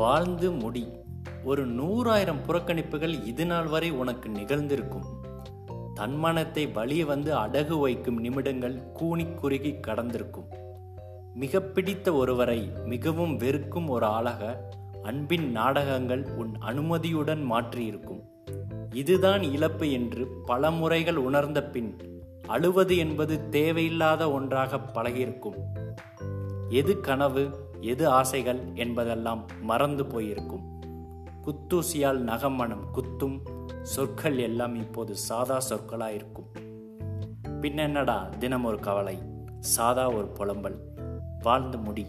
வாழ்ந்து 0.00 0.50
முடி. 0.50 0.88
ஒரு 1.44 1.68
நூறாயிரம் 1.68 2.42
புறக்கணிப்புகள் 2.46 3.26
இது 3.26 3.46
நாள் 3.46 3.66
வரை 3.66 3.90
உனக்கு 3.90 4.28
நிகழ்ந்திருக்கும். 4.28 5.04
தன்மானத்தை 5.94 6.66
வழிய 6.66 7.06
வந்து 7.06 7.36
அடகு 7.36 7.80
வைக்கும் 7.80 8.20
நிமிடங்கள் 8.20 8.92
கூனி 8.92 9.26
குறுகி 9.26 9.74
கடந்திருக்கும். 9.86 10.48
மிக 11.34 11.60
பிடித்த 11.60 12.12
ஒருவரை 12.12 12.72
மிகவும் 12.84 13.36
வெறுக்கும் 13.36 13.88
ஒரு 13.88 14.06
ஆளாக 14.06 14.70
அன்பின் 15.02 15.50
நாடகங்கள் 15.50 16.26
உன் 16.36 16.52
அனுமதியுடன் 16.58 17.42
மாற்றியிருக்கும். 17.50 18.22
இதுதான் 18.94 19.42
இழப்பு 19.42 19.92
என்று 19.92 20.26
பல 20.46 20.70
முறைகள் 20.70 21.16
உணர்ந்த 21.16 21.64
பின் 21.64 21.96
அழுவது 22.46 22.96
என்பது 22.96 23.48
தேவையில்லாத 23.48 24.30
ஒன்றாக 24.30 24.76
பழகியிருக்கும். 24.76 25.58
எது 26.68 27.00
கனவு? 27.00 27.68
எது 27.80 28.08
ஆசைகள் 28.08 28.60
என்பதெல்லாம் 28.74 29.46
மறந்து 29.60 30.06
போயிருக்கும். 30.06 30.82
குத்தூசியால் 31.44 32.18
நகமனம் 32.18 32.84
குத்தும் 32.94 33.40
சொற்கள் 33.82 34.38
எல்லாம் 34.38 34.74
இப்போது 34.74 35.16
சாதா 35.16 35.60
சொற்களாயிருக்கும் 35.68 36.48
பின்னென்னடா 37.60 38.38
தினம் 38.38 38.64
ஒரு 38.64 38.78
கவலை 38.78 39.18
சாதா 39.58 40.10
ஒரு 40.10 40.26
புலம்பல் 40.26 40.78
வாழ்ந்து 41.42 41.78
முடி 41.78 42.06